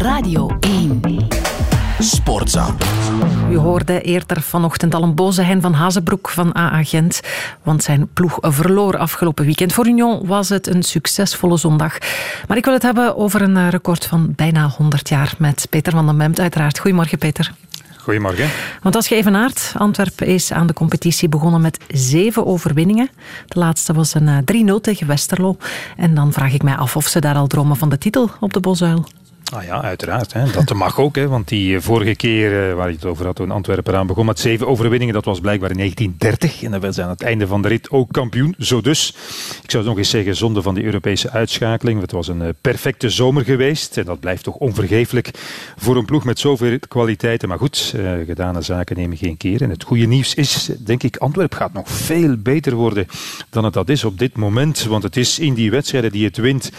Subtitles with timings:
[0.00, 1.00] Radio 1.
[1.98, 2.74] Sportza.
[3.50, 7.20] U hoorde eerder vanochtend al een boze Hein van Hazenbroek van AA Gent,
[7.62, 9.72] want zijn ploeg verloor afgelopen weekend.
[9.72, 11.98] Voor Union was het een succesvolle zondag.
[12.48, 16.06] Maar ik wil het hebben over een record van bijna 100 jaar met Peter van
[16.06, 16.78] den Bemt uiteraard.
[16.78, 17.52] Goedemorgen Peter.
[17.96, 18.48] Goedemorgen.
[18.82, 23.10] Want als geëvenaard, Antwerpen is aan de competitie begonnen met zeven overwinningen.
[23.46, 25.56] De laatste was een 3-0 tegen Westerlo.
[25.96, 28.52] En dan vraag ik mij af of ze daar al dromen van de titel op
[28.52, 29.06] de Bosuil.
[29.52, 30.32] Ah ja, uiteraard.
[30.32, 30.50] Hè.
[30.50, 31.16] Dat mag ook.
[31.16, 34.06] Hè, want die eh, vorige keer uh, waar je het over had toen Antwerpen aan
[34.06, 36.62] begon met zeven overwinningen, dat was blijkbaar in 1930.
[36.62, 38.54] En dan werd ze aan het einde van de rit ook kampioen.
[38.58, 39.14] Zo dus.
[39.62, 42.00] Ik zou nog eens zeggen, zonde van die Europese uitschakeling.
[42.00, 43.96] Het was een uh, perfecte zomer geweest.
[43.96, 45.30] En dat blijft toch onvergeeflijk
[45.76, 47.48] voor een ploeg met zoveel kwaliteiten.
[47.48, 47.94] Maar goed,
[48.26, 49.62] gedane zaken nemen geen keer.
[49.62, 53.06] En het goede nieuws is, denk ik, Antwerpen gaat nog veel beter worden
[53.50, 54.84] dan het dat is op dit moment.
[54.84, 56.72] Want het is in die wedstrijden die het wint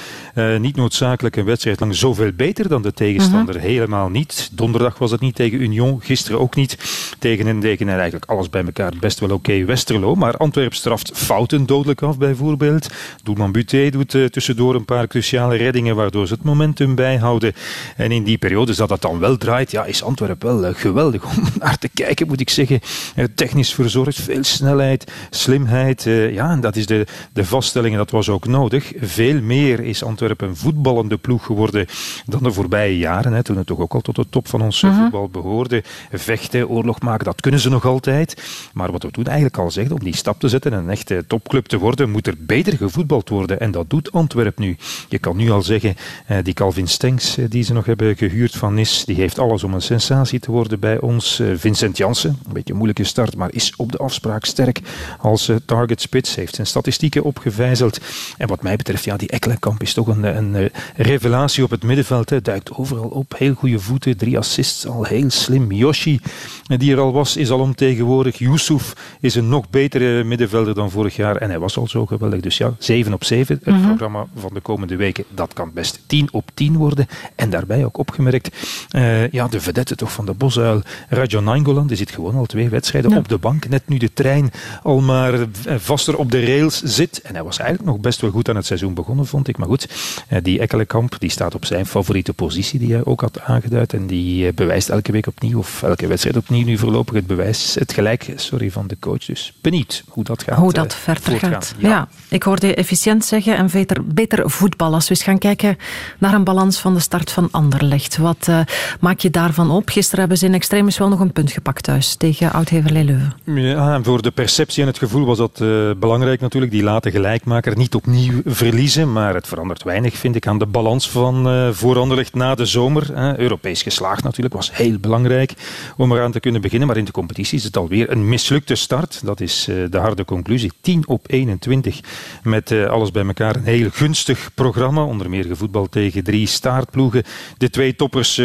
[0.59, 3.55] niet noodzakelijk een wedstrijd lang zoveel beter dan de tegenstander.
[3.55, 3.63] Mhm.
[3.63, 4.49] Helemaal niet.
[4.51, 6.77] Donderdag was het niet tegen Union, gisteren ook niet.
[7.19, 10.15] Tegen en tegen en eigenlijk alles bij elkaar best wel oké Westerlo.
[10.15, 12.89] Maar Antwerp straft fouten dodelijk af bijvoorbeeld.
[13.23, 17.53] Doelman Buté doet uh, tussendoor een paar cruciale reddingen waardoor ze het momentum bijhouden.
[17.95, 21.23] En in die periode dat het dan wel draait, ja, is Antwerp wel uh, geweldig
[21.23, 22.79] om naar te kijken moet ik zeggen.
[23.15, 26.03] Uh, technisch verzorgd, veel snelheid, slimheid.
[26.31, 28.91] ja, en dat is de, de vaststelling en dat was ook nodig.
[28.99, 31.85] Veel meer is Antwerpen een voetballende ploeg geworden
[32.25, 34.81] dan de voorbije jaren, hè, toen het toch ook al tot de top van ons
[34.81, 34.95] mhm.
[34.95, 35.83] voetbal behoorde.
[36.11, 38.43] Vechten, oorlog maken, dat kunnen ze nog altijd.
[38.73, 41.23] Maar wat we toen eigenlijk al zeggen, om die stap te zetten en een echte
[41.27, 43.59] topclub te worden, moet er beter gevoetbald worden.
[43.59, 44.77] En dat doet Antwerp nu.
[45.09, 48.55] Je kan nu al zeggen, eh, die Calvin Stenks eh, die ze nog hebben gehuurd
[48.55, 51.39] van Nis, die heeft alles om een sensatie te worden bij ons.
[51.39, 54.79] Eh, Vincent Janssen, een beetje een moeilijke start, maar is op de afspraak sterk
[55.19, 56.35] als target spits.
[56.35, 57.99] Heeft zijn statistieken opgevijzeld.
[58.37, 62.29] En wat mij betreft, ja, die Ekkelenkamp is toch een, een revelatie op het middenveld.
[62.29, 63.33] Hè duikt overal op.
[63.37, 65.71] Heel goede voeten, drie assists, al heel slim.
[65.71, 66.19] Yoshi,
[66.63, 68.37] die er al was, is al ontegenwoordig.
[68.37, 71.35] Yusuf is een nog betere middenvelder dan vorig jaar.
[71.35, 72.39] En hij was al zo geweldig.
[72.39, 73.59] Dus ja, 7 op 7.
[73.63, 73.87] Het mhm.
[73.87, 77.07] programma van de komende weken, dat kan best 10 op 10 worden.
[77.35, 78.57] En daarbij ook opgemerkt,
[78.95, 82.69] uh, ja, de vedette toch van de bosuil, Rajan Nainggolan, die zit gewoon al twee
[82.69, 83.69] wedstrijden op de bank.
[83.69, 84.51] Net nu de trein
[84.83, 87.21] al maar eh, vaster op de rails zit.
[87.21, 89.57] En hij was eigenlijk nog best wel goed aan het seizoen begonnen, vond ik.
[89.57, 89.87] Maar goed,
[90.29, 93.93] uh, die Ekkelenkamp, die staat op zijn favoriete positie die hij ook had aangeduid.
[93.93, 97.75] En die eh, bewijst elke week opnieuw, of elke wedstrijd opnieuw, nu voorlopig het bewijs,
[97.79, 99.25] het gelijk sorry, van de coach.
[99.25, 100.57] Dus benieuwd hoe dat gaat.
[100.57, 101.75] Hoe dat eh, verder gaat.
[101.77, 102.07] Ja.
[102.29, 104.93] ik hoorde je efficiënt zeggen en beter, beter voetbal.
[104.93, 105.77] Als we eens gaan kijken
[106.17, 108.17] naar een balans van de start van Anderlecht.
[108.17, 108.59] Wat uh,
[108.99, 109.89] maak je daarvan op?
[109.89, 113.33] Gisteren hebben ze in extremis wel nog een punt gepakt thuis tegen Oud-Heverlee Leuven.
[113.45, 116.71] Ja, en voor de perceptie en het gevoel was dat uh, belangrijk natuurlijk.
[116.71, 119.11] Die laten gelijkmaker niet opnieuw verliezen.
[119.11, 122.65] Maar het verandert weinig, vind ik, aan de balans van uh, voor Anderlecht na de
[122.65, 123.17] zomer.
[123.17, 125.53] Hè, Europees geslaagd natuurlijk, was heel belangrijk
[125.97, 126.87] om eraan te kunnen beginnen.
[126.87, 129.25] Maar in de competitie is het alweer een mislukte start.
[129.25, 130.71] Dat is uh, de harde conclusie.
[130.81, 131.99] 10 op 21
[132.43, 133.55] met uh, alles bij elkaar.
[133.55, 135.03] Een heel gunstig programma.
[135.03, 137.23] Onder meer gevoetbal tegen drie staartploegen.
[137.57, 138.41] De twee toppers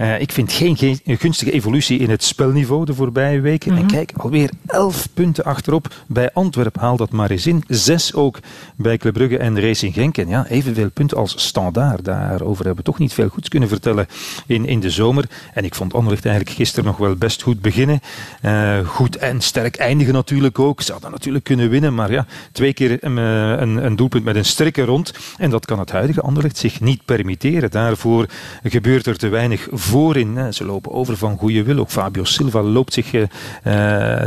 [0.00, 0.20] uh, verloren.
[0.20, 3.76] ik vind geen, geen, gunstige evolutie in het spelniveau de voorbije weken.
[3.76, 3.92] En mhm.
[3.92, 5.94] kijk, alweer 11 punten achterop.
[6.06, 7.64] Bij Antwerp haal dat maar eens in.
[7.68, 8.38] Zes ook
[8.76, 10.18] bij Club Brugge en Racing Genk.
[10.18, 14.06] En ja, evenveel punten als standaard daarover hebben we toch niet veel goeds kunnen vertellen
[14.46, 15.24] in, in de zomer.
[15.54, 18.00] En ik vond Anderlecht eigenlijk gisteren nog wel best goed beginnen.
[18.42, 20.82] Uh, goed en sterk eindigen natuurlijk ook.
[20.82, 24.36] Ze hadden natuurlijk kunnen winnen, maar ja, twee keer een, eh, een, een doelpunt met
[24.36, 25.14] een strikke rond.
[25.38, 27.70] En dat kan het huidige Anderlecht zich niet permitteren.
[27.70, 28.26] Daarvoor
[28.62, 30.54] gebeurt er te weinig voorin.
[30.54, 31.78] Ze lopen over van goede wil.
[31.78, 33.22] Ook Fabio Silva loopt zich uh,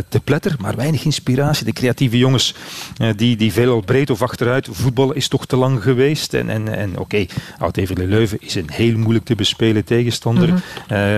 [0.07, 1.65] te pletter, maar weinig inspiratie.
[1.65, 2.55] De creatieve jongens
[3.01, 4.67] uh, die, die veelal breed of achteruit.
[4.71, 6.33] Voetbal is toch te lang geweest.
[6.33, 10.49] En, en, en oké, okay, Oud-Everlee Leuven is een heel moeilijk te bespelen tegenstander.
[10.49, 10.61] Mm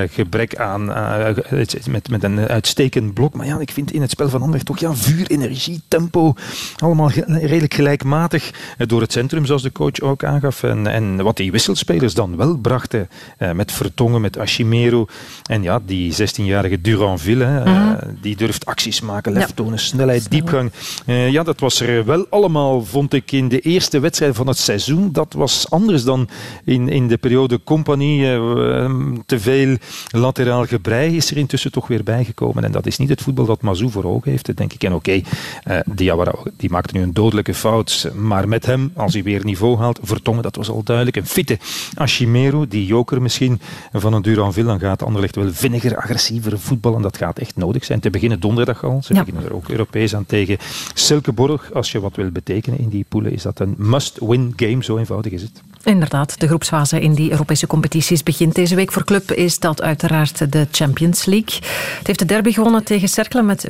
[0.10, 0.86] gebrek aan
[1.90, 3.34] met, met een uitstekend blok.
[3.34, 6.34] Maar ja, ik vind in het spel van Anderlecht toch ja, vuur, energie, tempo.
[6.78, 10.64] Allemaal redelijk gelijkmatig door het centrum, zoals de coach ook aangaf.
[10.64, 13.10] En, en wat die wisselspelers dan wel brachten.
[13.54, 15.08] Met Vertongen, met Ashimero.
[15.44, 17.98] En ja, die 16-jarige Duranville, mm -hmm.
[18.22, 20.72] die durft acties maken, lef tonen, snelheid, diepgang.
[21.06, 25.12] ja, dat was er wel allemaal, vond ik, in de eerste wedstrijd van het seizoen.
[25.12, 26.30] Dat was anders dan
[26.64, 28.24] in, in de periode compagnie.
[28.26, 28.92] Uh,
[29.26, 29.78] te veel
[30.10, 32.64] lateraal gebrei is er intussen toch weer bijgekomen.
[32.64, 34.84] En dat is niet het voetbal dat Mazou voor ogen heeft, denk ik.
[34.84, 35.22] En oké,
[35.64, 38.12] okay, Diawara die maakte nu een dodelijke fout.
[38.16, 41.18] Maar met hem, als hij weer niveau haalt, Vertongen, dat was al duidelijk.
[41.18, 41.60] Een fitte
[41.96, 43.62] Ashimero, die joker misschien
[43.94, 47.02] van een Duranville, dan gaat Anderlecht wel vinniger, agressiever voetballen.
[47.02, 48.00] Dat gaat echt nodig zijn.
[48.00, 49.02] Te beginnen donderdag al.
[49.04, 49.20] Ze ja.
[49.20, 50.58] beginnen er ook Europees aan tegen
[50.94, 51.74] Silkeborg.
[51.74, 54.84] Als je wat wil betekenen in die poelen, is dat een must-win game.
[54.84, 55.62] Zo eenvoudig is het.
[55.84, 58.92] Inderdaad, de groepsfase in die Europese competities begint deze week.
[58.92, 61.60] Voor club is dat uiteraard de Champions League.
[61.98, 63.68] Het heeft de derby gewonnen tegen Cercle met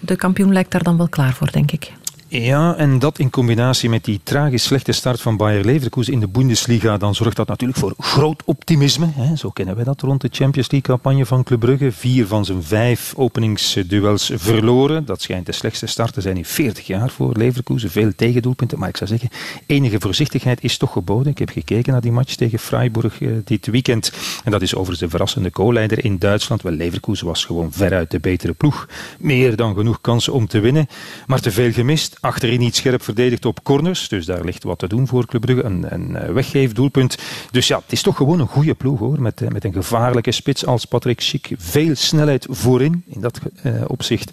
[0.00, 1.92] De kampioen lijkt daar dan wel klaar voor, denk ik.
[2.40, 6.28] Ja, en dat in combinatie met die tragisch slechte start van Bayer Leverkusen in de
[6.28, 9.06] Bundesliga, dan zorgt dat natuurlijk voor groot optimisme.
[9.14, 9.36] Hè.
[9.36, 11.92] Zo kennen wij dat rond de Champions League-campagne van Club Brugge.
[11.92, 15.04] Vier van zijn vijf openingsduels verloren.
[15.04, 17.90] Dat schijnt de slechtste start te zijn in 40 jaar voor Leverkusen.
[17.90, 19.28] Veel tegendoelpunten, maar ik zou zeggen,
[19.66, 21.32] enige voorzichtigheid is toch geboden.
[21.32, 24.12] Ik heb gekeken naar die match tegen Freiburg eh, dit weekend.
[24.44, 26.62] En dat is overigens de verrassende co-leider in Duitsland.
[26.62, 28.88] Wel, Leverkusen was gewoon veruit de betere ploeg.
[29.18, 30.86] Meer dan genoeg kansen om te winnen,
[31.26, 34.08] maar te veel gemist achterin niet scherp verdedigd op corners.
[34.08, 35.64] Dus daar ligt wat te doen voor Club Brugge.
[35.64, 37.18] Een, een eh, weggeefdoelpunt.
[37.50, 39.20] Dus ja, het is toch gewoon een goede ploeg hoor.
[39.20, 41.50] Met, eh, met een gevaarlijke spits als Patrick Schick.
[41.56, 43.04] Veel snelheid voorin.
[43.06, 44.30] In dat uh, opzicht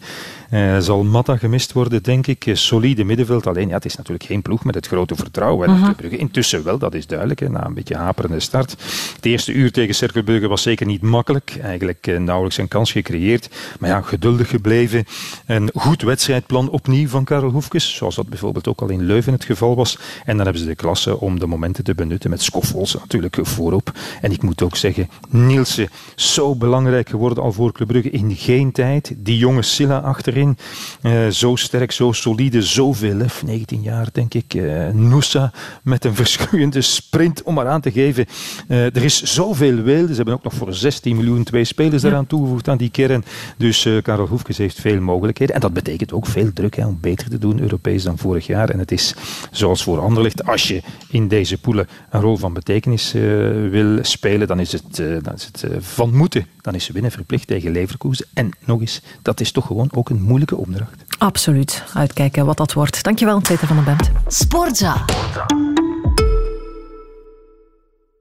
[0.51, 2.49] uh, zal Matta gemist worden, denk ik.
[2.53, 3.47] Solide middenveld.
[3.47, 5.69] Alleen ja, het is natuurlijk geen ploeg met het grote vertrouwen.
[5.69, 5.95] Uh -huh.
[5.95, 6.17] Brugge.
[6.17, 7.39] Intussen wel, dat is duidelijk.
[7.39, 8.71] Hè, na een beetje haperende start.
[9.15, 11.57] Het eerste uur tegen Cercle Brugge was zeker niet makkelijk.
[11.61, 13.49] Eigenlijk nauwelijks een kans gecreëerd.
[13.79, 15.05] Maar ja, geduldig gebleven.
[15.45, 19.75] Een goed wedstrijdplan opnieuw van Karel Zoals dat bijvoorbeeld ook al in Leuven het geval
[19.75, 19.97] was.
[20.25, 23.91] En dan hebben ze de klasse om de momenten te benutten met Schoffels natuurlijk voorop.
[24.21, 28.71] En ik moet ook zeggen, Nielsen, zo belangrijk geworden al voor Club Brugge in geen
[28.71, 29.13] tijd.
[29.17, 30.57] Die jonge Silla achterin,
[31.01, 34.53] uh, zo sterk, zo solide, zoveel lef, 19 jaar denk ik.
[34.53, 35.51] Uh, Noosa
[35.83, 38.25] met een verschroeiende sprint om maar aan te geven.
[38.67, 40.07] Uh, er is zoveel wilde.
[40.07, 42.09] Ze hebben ook nog voor 16 miljoen twee spelers ja.
[42.09, 43.23] eraan toegevoegd aan die kern.
[43.57, 45.55] Dus Karel Hoefkes heeft veel mogelijkheden.
[45.55, 48.69] En dat betekent ook veel druk hè, om beter te doen Europees dan vorig jaar.
[48.69, 49.15] En het is
[49.51, 53.21] zoals voor Anderlecht, als je in deze poelen een rol van betekenis uh,
[53.69, 56.45] wil spelen, dan is het, uh, dan is het uh, van moeten.
[56.61, 58.25] Dan is ze winnen verplicht tegen Leverkusen.
[58.33, 61.03] En nog eens, dat is toch gewoon ook een moeilijke opdracht.
[61.17, 61.83] Absoluut.
[61.93, 63.03] Uitkijken wat dat wordt.
[63.03, 64.11] Dankjewel, Peter van den Bent.
[64.27, 65.03] Sportza.
[65.05, 65.80] Sportza.